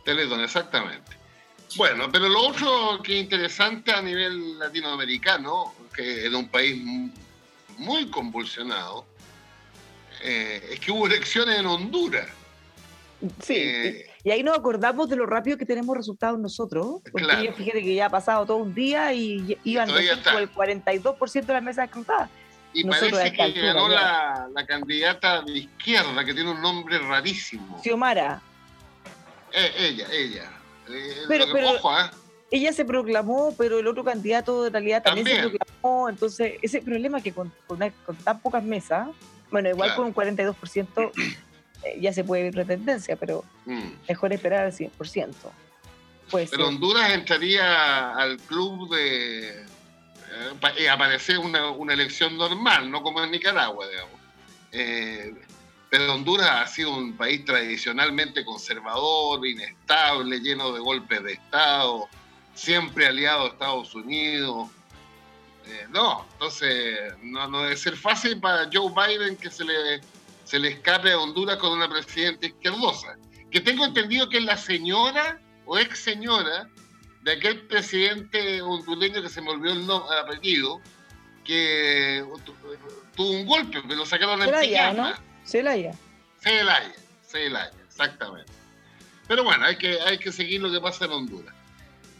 [0.05, 1.17] Teletón, exactamente.
[1.75, 6.82] Bueno, pero lo otro que es interesante a nivel latinoamericano, que es un país
[7.77, 9.05] muy convulsionado,
[10.21, 12.27] eh, es que hubo elecciones en Honduras.
[13.41, 17.53] Sí, eh, y ahí nos acordamos de lo rápido que tenemos resultados nosotros, porque claro.
[17.53, 21.63] fíjate que ya ha pasado todo un día y iban por el 42% de las
[21.63, 22.29] mesas contadas.
[22.73, 27.82] Y parece que ganó la, candidata de izquierda, que tiene un nombre rarísimo.
[27.82, 28.41] Xiomara.
[29.51, 30.59] Eh, ella, ella.
[30.89, 31.45] Eh, pero,
[31.86, 32.12] ¿ah?
[32.52, 36.10] ella se proclamó, pero el otro candidato de realidad también, se proclamó.
[36.10, 37.80] Entonces, ese problema que con, con,
[38.23, 39.08] tan pocas mesas,
[39.52, 41.12] bueno, igual con un 42%
[41.84, 43.89] eh, ya se puede ir retendencia, pero mm.
[44.08, 45.34] mejor esperar al 100%.
[46.30, 49.65] Pues, pero Honduras entraría al club de
[50.78, 54.19] eh, aparece una, una, elección normal, no como en Nicaragua, digamos.
[54.71, 55.34] Eh,
[55.89, 62.08] pero Honduras ha sido un país tradicionalmente conservador, inestable, lleno de golpes de Estado,
[62.54, 64.69] siempre aliado a Estados Unidos.
[65.65, 70.02] Eh, no, entonces no, no, debe ser fácil para Joe Biden que se le,
[70.43, 73.17] se le escape a Honduras con una presidenta izquierdosa.
[73.49, 76.69] Que tengo entendido que es la señora o ex señora
[77.21, 80.80] de aquel presidente hondureño que se me olvidó el apellido,
[81.43, 82.23] que
[83.15, 85.19] tuvo un golpe, me lo sacaron en pijama.
[85.49, 85.93] Celaya.
[86.39, 86.93] Celaya,
[87.27, 88.51] Celaya, exactamente.
[89.27, 91.53] Pero bueno, hay que, hay que seguir lo que pasa en Honduras.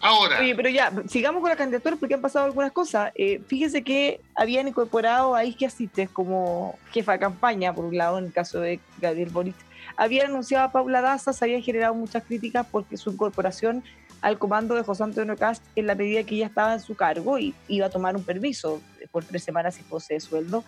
[0.02, 0.40] Ahora.
[0.40, 3.12] Oye, pero ya, sigamos con la candidatura porque han pasado algunas cosas.
[3.16, 8.18] Eh, fíjese que habían incorporado a Isque Asistes como jefa de campaña, por un lado,
[8.18, 9.56] en el caso de Gabriel Boric.
[9.98, 13.84] Había anunciado a Paula Daza, se habían generado muchas críticas porque su incorporación
[14.22, 17.38] al comando de José Antonio Cast en la medida que ella estaba en su cargo
[17.38, 20.64] y iba a tomar un permiso por tres semanas sin posee sueldo.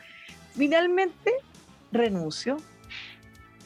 [0.56, 1.34] Finalmente
[1.92, 2.58] renunció.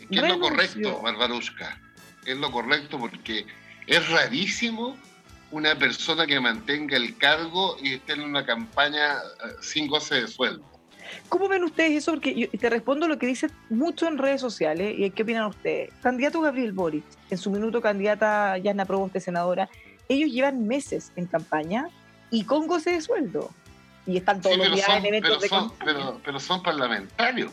[0.09, 1.81] ¿Qué es lo correcto, Barbarushka?
[2.25, 3.45] Es lo correcto porque
[3.87, 4.97] es rarísimo
[5.51, 10.27] una persona que mantenga el cargo y esté en una campaña eh, sin goce de
[10.27, 10.63] sueldo.
[11.29, 12.11] ¿Cómo ven ustedes eso?
[12.11, 14.95] Porque yo te respondo lo que dicen mucho en redes sociales.
[14.97, 15.91] ¿Y qué opinan ustedes?
[16.01, 19.69] Candidato Gabriel Boric, en su minuto candidata Yana Proboste, senadora,
[20.09, 21.87] ellos llevan meses en campaña
[22.31, 23.51] y con goce de sueldo.
[24.07, 27.51] Y están todos los días en eventos de son, pero, pero son parlamentarios.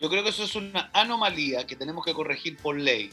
[0.00, 3.10] Yo creo que eso es una anomalía que tenemos que corregir por ley.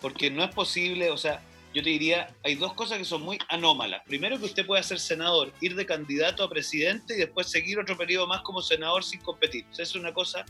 [0.00, 1.42] Porque no es posible, o sea,
[1.74, 4.02] yo te diría, hay dos cosas que son muy anómalas.
[4.06, 7.96] Primero, que usted pueda ser senador, ir de candidato a presidente y después seguir otro
[7.96, 9.66] periodo más como senador sin competir.
[9.70, 10.44] O sea, es una cosa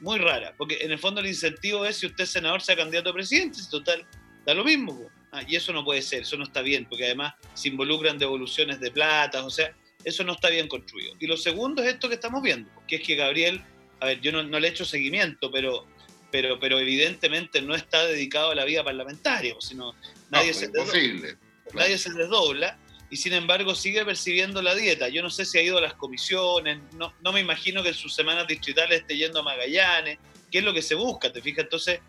[0.00, 3.10] muy rara, porque en el fondo el incentivo es si usted es senador, sea candidato
[3.10, 4.06] a presidente, es total,
[4.44, 4.98] da lo mismo.
[5.32, 8.80] Ah, y eso no puede ser, eso no está bien, porque además se involucran devoluciones
[8.80, 11.12] de plata, o sea, eso no está bien construido.
[11.20, 13.62] Y lo segundo es esto que estamos viendo, que es que Gabriel,
[14.00, 15.86] a ver, yo no, no le he hecho seguimiento, pero
[16.30, 19.94] pero, pero evidentemente no está dedicado a la vida parlamentaria, sino
[20.30, 21.38] nadie, se desdobla,
[21.74, 22.78] nadie se desdobla
[23.10, 25.08] y sin embargo sigue percibiendo la dieta.
[25.08, 27.94] Yo no sé si ha ido a las comisiones, no, no me imagino que en
[27.94, 30.18] sus semanas distritales esté yendo a Magallanes,
[30.50, 31.64] qué es lo que se busca, ¿te fijas?
[31.64, 32.00] Entonces,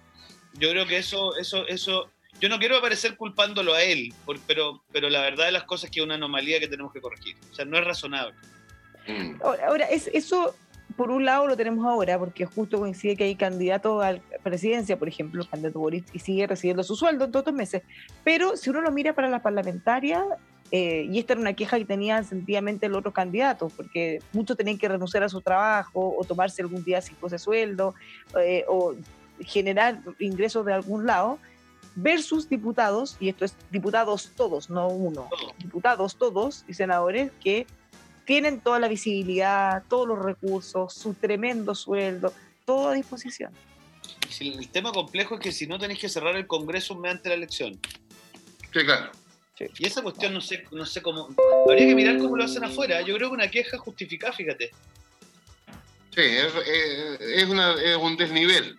[0.53, 2.09] yo creo que eso, eso, eso,
[2.41, 4.13] yo no quiero aparecer culpándolo a él,
[4.47, 6.99] pero, pero la verdad de las cosas es que es una anomalía que tenemos que
[6.99, 7.37] corregir.
[7.51, 8.35] O sea, no es razonable.
[9.07, 9.41] Mm.
[9.41, 10.55] Ahora, es, eso
[10.95, 14.97] por un lado lo tenemos ahora, porque justo coincide que hay candidato a la presidencia,
[14.97, 17.83] por ejemplo, el candidato Boris, y sigue recibiendo su sueldo en todos estos meses.
[18.23, 20.25] Pero si uno lo mira para la parlamentaria,
[20.71, 24.77] eh, y esta era una queja que tenían sentidamente los otros candidatos, porque muchos tenían
[24.77, 27.95] que renunciar a su trabajo o tomarse algún día sin de sueldo
[28.39, 28.95] eh, o
[29.41, 31.39] generar ingresos de algún lado,
[31.95, 37.67] versus diputados, y esto es diputados todos, no uno, diputados todos y senadores que
[38.29, 42.31] tienen toda la visibilidad, todos los recursos, su tremendo sueldo,
[42.63, 43.51] todo a disposición.
[44.39, 47.79] el tema complejo es que si no tenéis que cerrar el Congreso mediante la elección.
[48.71, 49.09] Sí, claro.
[49.79, 51.29] Y esa cuestión no sé, no sé cómo.
[51.67, 53.01] Habría que mirar cómo lo hacen afuera.
[53.01, 54.69] Yo creo que una queja justificada, fíjate.
[56.13, 57.45] Sí, es,
[57.99, 58.77] un desnivel,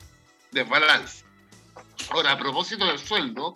[0.52, 1.24] desbalance.
[2.10, 3.54] Ahora, a propósito del sueldo,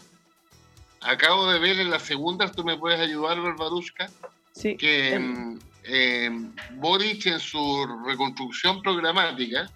[1.03, 4.11] acabo de ver en la segunda, tú me puedes ayudar, Barbarushka,
[4.53, 4.77] sí.
[4.77, 6.31] que mm, eh,
[6.73, 9.71] Boric en su reconstrucción programática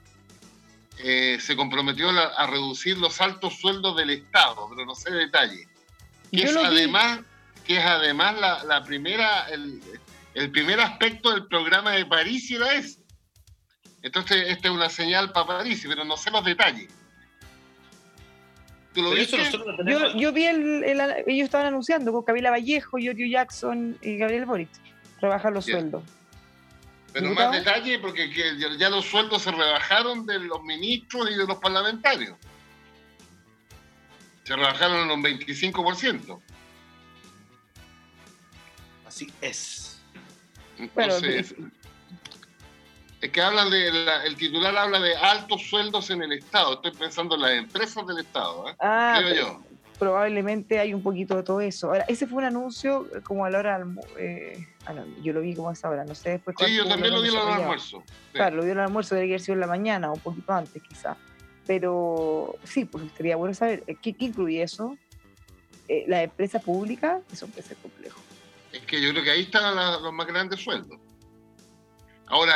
[1.05, 5.69] eh, se comprometió a, reducir los altos sueldos del Estado, pero no sé detalle.
[6.33, 7.21] Que es además,
[7.65, 13.01] que es además la, primera, el, primer aspecto del programa de París y era ese.
[14.03, 16.89] Entonces, esta es una señal para París, pero no sé los detalles.
[18.93, 19.39] ¿Tú lo viste?
[19.87, 20.83] Yo, yo, vi el,
[21.27, 24.71] ellos estaban anunciando con Camila Vallejo, Giorgio Jackson y Gabriel Boric,
[25.21, 26.03] rebajar los sueldos.
[27.13, 28.31] Pero más detalle, porque
[28.79, 32.37] ya los sueldos se rebajaron de los ministros y de los parlamentarios.
[34.45, 36.41] Se rebajaron en un 25%.
[39.07, 40.01] Así es.
[40.79, 41.55] Entonces,
[43.21, 43.89] es que hablan de,
[44.27, 46.75] el titular habla de altos sueldos en el Estado.
[46.75, 48.77] Estoy pensando en las empresas del Estado, ¿eh?
[48.79, 49.61] Ah, yo
[49.99, 51.89] probablemente hay un poquito de todo eso.
[51.89, 53.87] Ahora, ese fue un anuncio eh, como a la hora
[54.19, 54.67] eh,
[55.23, 56.57] yo lo vi como a esa hora, no sé después.
[56.59, 58.03] Sí, yo también lo vi el almuerzo.
[58.33, 60.83] Claro, lo vi el almuerzo, debería haber sido en la mañana o un poquito antes
[60.83, 61.17] quizá.
[61.67, 64.97] Pero sí, pues sería bueno saber, eh, ¿qué, incluye eso?
[65.89, 67.21] Eh, ¿La empresa pública?
[67.33, 68.21] Eso puede ser complejo.
[68.73, 70.99] Es que yo creo que ahí están los más grandes sueldos.
[72.27, 72.55] Ahora,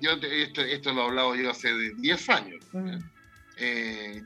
[0.00, 2.64] yo esto, esto, lo he hablado yo hace 10 años.
[2.72, 2.98] Mm.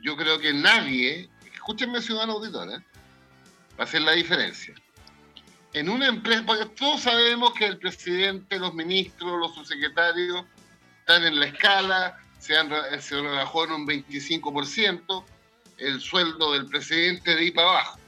[0.03, 1.29] yo creo que nadie
[1.69, 2.83] escúchenme, ciudadano auditor, ¿eh?
[3.79, 4.75] va a ser la diferencia.
[5.75, 10.45] En una empresa, porque todos sabemos que el presidente, los ministros, los subsecretarios
[11.01, 15.25] están en la escala, se, han, se rebajó en un 25%
[15.79, 17.99] el sueldo del presidente de ahí para abajo.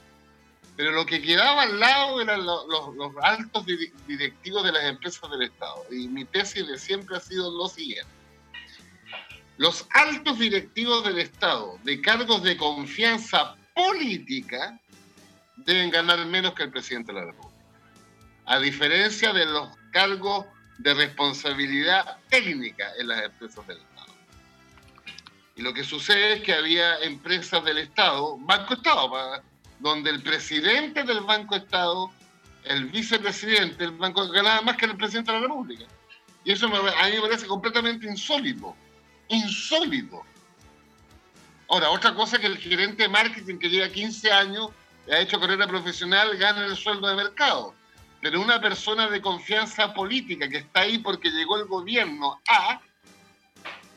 [0.75, 3.65] Pero lo que quedaba al lado eran los, los altos
[4.07, 5.85] directivos de las empresas del Estado.
[5.91, 8.21] Y mi tesis de siempre ha sido lo siguiente
[9.61, 14.79] los altos directivos del Estado de cargos de confianza política
[15.55, 17.50] deben ganar menos que el presidente de la República.
[18.45, 20.45] A diferencia de los cargos
[20.77, 24.13] de responsabilidad técnica en las empresas del Estado.
[25.55, 29.43] Y lo que sucede es que había empresas del Estado, Banco Estado,
[29.79, 32.11] donde el presidente del Banco Estado,
[32.63, 35.85] el vicepresidente del banco ganaba más que el presidente de la República.
[36.43, 38.75] Y eso a mí me parece completamente insólito
[39.31, 40.23] insólito.
[41.69, 44.69] Ahora, otra cosa que el gerente de marketing que lleva 15 años,
[45.09, 47.73] ha hecho carrera profesional, gana el sueldo de mercado.
[48.21, 52.81] Pero una persona de confianza política que está ahí porque llegó el gobierno a,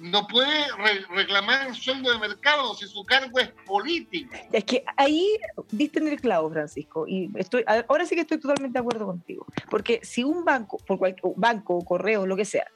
[0.01, 0.67] no puede
[1.11, 4.35] reclamar el sueldo de mercado si su cargo es político.
[4.53, 5.37] Es que ahí
[5.71, 9.47] diste en el clavo, Francisco, y estoy, ahora sí que estoy totalmente de acuerdo contigo.
[9.71, 12.67] Porque si un banco, por cualquier banco, correo, lo que sea,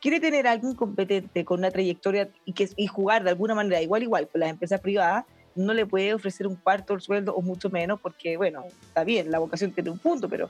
[0.00, 3.82] quiere tener a alguien competente con una trayectoria y, que, y jugar de alguna manera
[3.82, 7.42] igual igual con las empresas privadas, no le puede ofrecer un cuarto del sueldo o
[7.42, 10.48] mucho menos porque, bueno, está bien, la vocación tiene un punto, pero,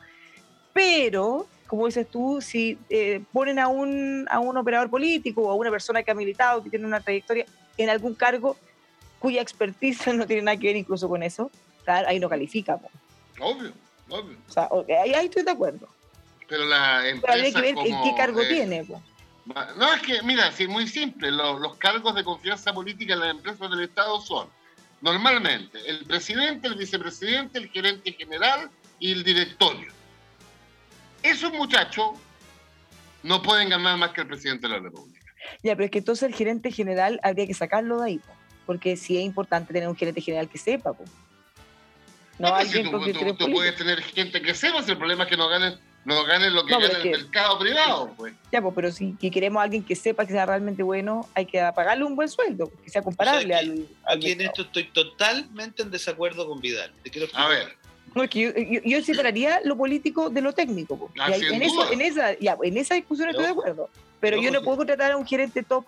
[0.73, 5.55] pero como dices tú, si eh, ponen a un, a un operador político o a
[5.55, 7.45] una persona que ha militado, que tiene una trayectoria
[7.77, 8.57] en algún cargo
[9.19, 11.51] cuya expertise no tiene nada que ver incluso con eso,
[11.87, 12.81] ahí no califica.
[13.39, 13.73] Obvio,
[14.09, 14.37] obvio.
[14.49, 14.69] O sea,
[15.03, 15.89] ahí, estoy de acuerdo.
[16.49, 17.35] Pero la empresa.
[17.35, 18.87] Pero hay que ver en qué cargo eh, tiene.
[19.77, 21.31] No, es que, mira, sí, muy simple.
[21.31, 24.49] Los, cargos de confianza política en las empresas del Estado son,
[25.03, 29.98] normalmente, el presidente, el vicepresidente, el gerente general y el directorio.
[31.23, 32.11] Esos muchachos
[33.23, 35.21] no pueden ganar más que el presidente de la República.
[35.63, 38.21] Ya, pero es que entonces el gerente general habría que sacarlo de ahí,
[38.67, 40.95] porque sí es importante tener un gerente general que sepa.
[42.39, 45.49] No, alguien tú, tú, puedes tener gente que sepa, si el problema es que no
[45.49, 48.33] ganen no ganen lo que no, gana el mercado privado, pues.
[48.51, 51.59] Ya, pues, pero si queremos a alguien que sepa que sea realmente bueno, hay que
[51.75, 56.49] pagarle un buen sueldo, que sea comparable al, Aquí en esto estoy totalmente en desacuerdo
[56.49, 56.93] con Vidal.
[57.35, 57.77] a ver.
[58.19, 61.09] No, es que yo, separaría lo político de lo técnico.
[61.21, 63.89] Ah, en, eso, en, esa, ya, en esa discusión estoy de acuerdo.
[64.19, 65.85] Pero yo no puedo contratar a un gerente top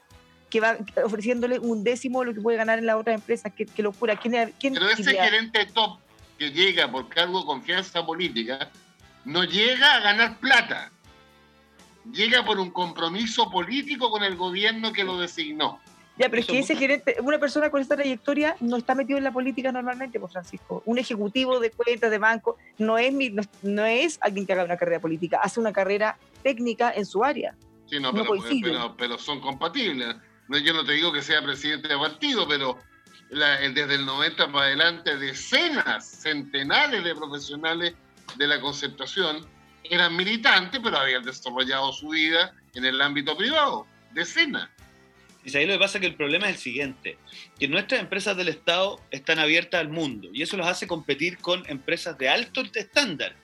[0.49, 3.53] que va ofreciéndole un décimo de lo que puede ganar en las otras empresas.
[3.53, 4.15] ¿Qué, locura?
[4.15, 5.99] ¿Quién, quién pero ese gerente top
[6.39, 8.71] que llega por cargo de confianza política
[9.25, 10.93] no llega a ganar plata,
[12.13, 15.81] llega por un compromiso político con el gobierno que lo designó.
[16.21, 19.25] Ya, pero es que ese gerente, una persona con esta trayectoria no está metido en
[19.25, 20.83] la política normalmente, pues Francisco.
[20.85, 23.15] Un ejecutivo de cuentas de banco no es,
[23.63, 27.57] no, es alguien que haga una carrera política, hace una carrera técnica en su área.
[27.87, 30.15] Sí, no, pero, pero, son compatibles.
[30.63, 32.77] yo no te digo que sea presidente de partido, pero
[33.31, 37.95] desde el 90 para adelante, decenas, centenares de profesionales
[38.37, 39.47] de la concertación
[39.85, 43.87] eran militantes, pero habían desarrollado su vida en el ámbito privado.
[44.13, 44.69] Decenas.
[45.45, 47.17] Y ahí lo que pasa es que el problema es el siguiente,
[47.59, 51.69] que nuestras empresas del Estado están abiertas al mundo y eso los hace competir con
[51.69, 53.35] empresas de alto estándar.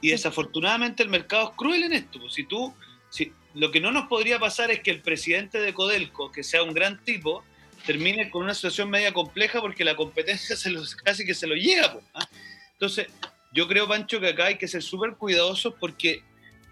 [0.00, 2.20] Y desafortunadamente el mercado es cruel en esto.
[2.20, 2.74] Pues si tú,
[3.08, 6.62] si, lo que no nos podría pasar es que el presidente de Codelco, que sea
[6.62, 7.44] un gran tipo,
[7.86, 11.54] termine con una situación media compleja porque la competencia se los, casi que se lo
[11.54, 11.92] llega.
[11.92, 12.28] Pues, ¿ah?
[12.72, 13.06] Entonces,
[13.52, 16.22] yo creo, Pancho, que acá hay que ser súper cuidadosos porque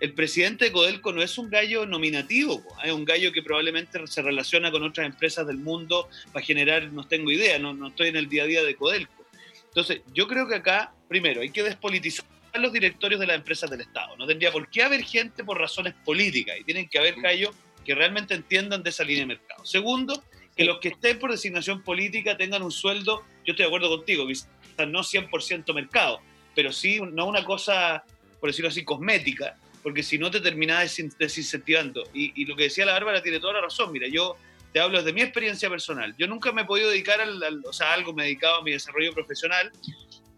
[0.03, 4.21] el presidente de Codelco no es un gallo nominativo, es un gallo que probablemente se
[4.21, 8.17] relaciona con otras empresas del mundo para generar, no tengo idea, no, no estoy en
[8.17, 9.25] el día a día de Codelco.
[9.67, 13.83] Entonces, yo creo que acá, primero, hay que despolitizar los directorios de las empresas del
[13.83, 14.17] Estado.
[14.17, 17.95] No tendría por qué haber gente por razones políticas y tienen que haber gallos que
[17.95, 19.65] realmente entiendan de esa línea de mercado.
[19.65, 20.21] Segundo,
[20.57, 24.27] que los que estén por designación política tengan un sueldo, yo estoy de acuerdo contigo,
[24.27, 24.49] quizás
[24.89, 26.21] no 100% mercado,
[26.57, 28.03] pero sí no una cosa,
[28.41, 32.05] por decirlo así, cosmética, porque si no te terminás desincentivando.
[32.14, 33.93] Y, lo que decía la Bárbara tiene toda la razón.
[33.93, 34.37] Mira, yo
[34.72, 36.14] te hablo desde mi experiencia personal.
[36.18, 38.72] Yo nunca me he podido dedicar al, o sea, algo me he dedicado a mi
[38.72, 39.70] desarrollo profesional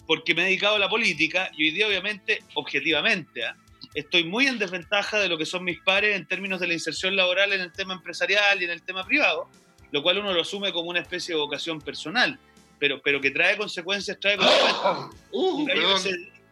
[0.06, 3.56] porque me he dedicado a la política y hoy día obviamente, objetivamente, ¿ah?
[3.94, 7.16] estoy muy en desventaja de lo que son mis pares en términos de la inserción
[7.16, 9.48] laboral en el tema empresarial y en el tema privado,
[9.92, 12.38] lo cual uno lo asume como una especie de vocación personal,
[12.78, 15.20] pero, pero que trae consecuencias, trae consecuencias.
[15.30, 15.66] Uh,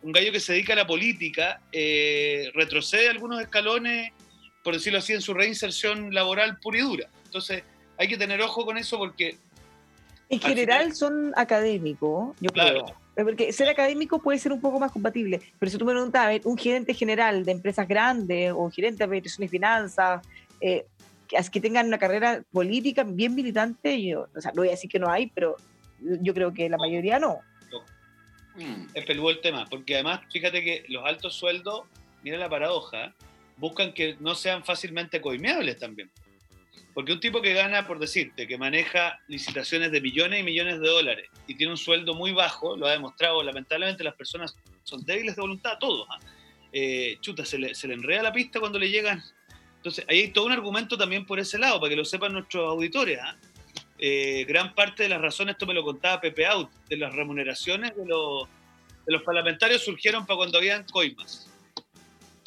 [0.02, 4.12] un gallo que se dedica a la política eh, retrocede algunos escalones,
[4.62, 7.08] por decirlo así, en su reinserción laboral pura y dura.
[7.24, 7.62] Entonces,
[7.98, 9.36] hay que tener ojo con eso porque...
[10.28, 12.86] En general son académicos, yo creo.
[13.14, 16.56] Porque ser académico puede ser un poco más compatible, pero si tú me preguntas, un
[16.56, 20.26] gerente general de empresas grandes o gerente de administración y finanzas,
[20.60, 20.86] eh,
[21.28, 24.90] que, que tengan una carrera política bien militante, yo, o sea, no voy a decir
[24.90, 25.56] que no hay, pero
[26.00, 27.40] yo creo que la mayoría no.
[28.54, 28.86] Mm.
[28.94, 31.82] Es peludo el tema, porque además, fíjate que los altos sueldos,
[32.22, 33.14] mira la paradoja,
[33.56, 36.10] buscan que no sean fácilmente coimeables también.
[36.94, 40.88] Porque un tipo que gana, por decirte, que maneja licitaciones de millones y millones de
[40.88, 45.36] dólares y tiene un sueldo muy bajo, lo ha demostrado, lamentablemente las personas son débiles
[45.36, 46.06] de voluntad, todos.
[46.10, 46.18] ¿ah?
[46.72, 49.22] Eh, chuta, se le, se le enreda la pista cuando le llegan.
[49.76, 52.68] Entonces, ahí hay todo un argumento también por ese lado, para que lo sepan nuestros
[52.68, 53.18] auditores.
[53.22, 53.36] ¿ah?
[54.04, 57.96] Eh, gran parte de las razones, esto me lo contaba Pepe Out, de las remuneraciones
[57.96, 58.48] de los,
[59.06, 61.48] de los parlamentarios surgieron para cuando habían coimas.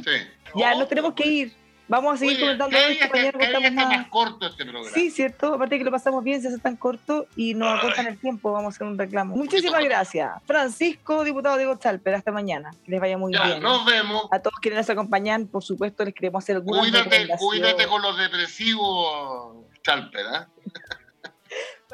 [0.03, 0.11] Sí.
[0.53, 1.53] Ya, nos tenemos que ir.
[1.87, 3.07] Vamos a seguir comentando esto.
[3.09, 4.07] Mañana más...
[4.09, 4.93] corto este programa.
[4.93, 5.53] Sí, cierto.
[5.53, 8.51] Aparte que lo pasamos bien, se hace tan corto y nos acortan el tiempo.
[8.51, 9.37] Vamos a hacer un reclamo.
[9.37, 10.31] Muchísimas gracias.
[10.45, 12.15] Francisco, diputado Diego Chalper.
[12.15, 12.71] Hasta mañana.
[12.83, 13.61] Que les vaya muy bien.
[13.61, 14.27] Nos vemos.
[14.31, 18.17] A todos quienes nos acompañan, por supuesto, les queremos hacer algunas cuídate, Cuídate con los
[18.17, 20.25] depresivos, Chalper.
[20.25, 20.65] ¿eh?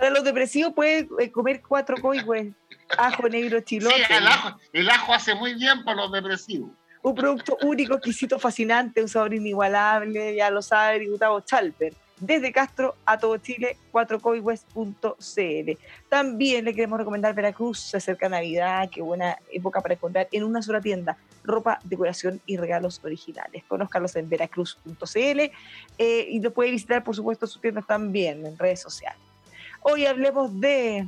[0.02, 2.52] Para los depresivos puedes eh, comer cuatro coigües,
[2.97, 3.97] ajo negro chilote.
[3.97, 6.72] Sí, el ajo, el ajo hace muy bien para los depresivos.
[7.04, 11.93] Un producto único, exquisito, fascinante, un sabor inigualable, ya lo sabe Gustavo Chalper.
[12.20, 15.80] Desde Castro a todo Chile, 4coigües.cl.
[16.10, 20.64] También le queremos recomendar Veracruz, se acerca Navidad, qué buena época para encontrar en una
[20.64, 23.64] sola tienda ropa, decoración y regalos originales.
[23.68, 25.39] Conózcalos en veracruz.cl
[25.99, 29.31] eh, y lo puede visitar, por supuesto, sus tiendas también en redes sociales.
[29.84, 31.08] Hoy hablemos de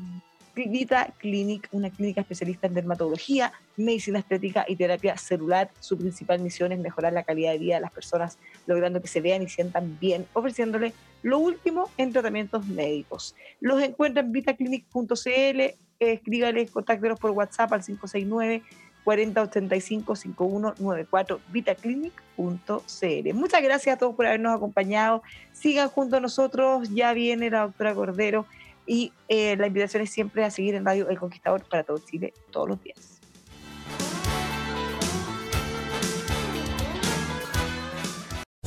[0.55, 5.69] Vita Clinic, una clínica especialista en dermatología, medicina estética y terapia celular.
[5.79, 9.21] Su principal misión es mejorar la calidad de vida de las personas, logrando que se
[9.21, 13.35] vean y sientan bien, ofreciéndole lo último en tratamientos médicos.
[13.61, 18.63] Los encuentran en vitaclinic.cl, escríbales, contáctenos por WhatsApp al 569
[19.03, 23.33] 4085 5194 vitaclinic.cl.
[23.33, 25.23] Muchas gracias a todos por habernos acompañado.
[25.51, 28.45] Sigan junto a nosotros, ya viene la doctora Cordero
[28.85, 32.33] y eh, la invitación es siempre a seguir en Radio El Conquistador para todo Chile
[32.51, 33.19] todos los días.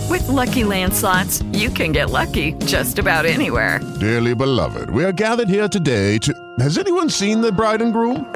[0.09, 3.81] With lucky landslots, you can get lucky just about anywhere.
[4.01, 6.33] Dearly beloved, we are gathered here today to.
[6.59, 8.36] Has anyone seen the bride and groom?